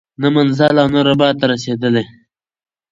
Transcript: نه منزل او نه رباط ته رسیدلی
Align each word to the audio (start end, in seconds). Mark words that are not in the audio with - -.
نه 0.21 0.27
منزل 0.35 0.75
او 0.81 0.87
نه 0.95 1.01
رباط 1.07 1.35
ته 1.39 1.45
رسیدلی 1.53 2.03